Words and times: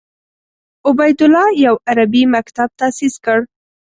عبیدالله 0.87 1.45
یو 1.65 1.75
عربي 1.91 2.23
مکتب 2.35 2.69
تاسیس 2.81 3.15
کړ. 3.25 3.39